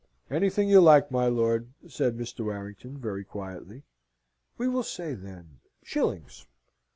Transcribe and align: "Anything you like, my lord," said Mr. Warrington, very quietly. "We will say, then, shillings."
"Anything 0.31 0.67
you 0.67 0.81
like, 0.81 1.11
my 1.11 1.27
lord," 1.27 1.73
said 1.87 2.17
Mr. 2.17 2.43
Warrington, 2.43 2.97
very 2.97 3.23
quietly. 3.23 3.83
"We 4.57 4.67
will 4.67 4.81
say, 4.81 5.13
then, 5.13 5.59
shillings." 5.83 6.47